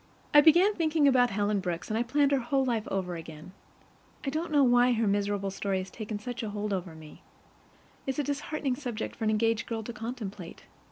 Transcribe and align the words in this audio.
I 0.33 0.41
began 0.41 0.73
thinking 0.73 1.07
about 1.07 1.29
Helen 1.29 1.59
Brooks, 1.59 1.89
and 1.89 1.95
I 1.95 2.01
planned 2.01 2.31
her 2.31 2.39
whole 2.39 2.65
life 2.65 2.87
over 2.89 3.15
again. 3.15 3.51
I 4.25 4.31
don't 4.31 4.51
know 4.51 4.63
why 4.63 4.93
her 4.93 5.05
miserable 5.05 5.51
story 5.51 5.77
has 5.77 5.91
taken 5.91 6.17
such 6.17 6.41
a 6.41 6.49
hold 6.49 6.73
over 6.73 6.95
me. 6.95 7.21
It's 8.07 8.17
a 8.17 8.23
disheartening 8.23 8.75
subject 8.77 9.15
for 9.15 9.25
an 9.25 9.29
engaged 9.29 9.67
girl 9.67 9.83
to 9.83 9.93
contemplate. 9.93 10.63